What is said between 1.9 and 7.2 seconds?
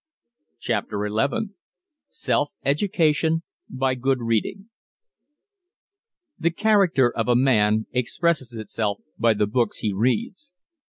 SELF EDUCATION BY GOOD READING The character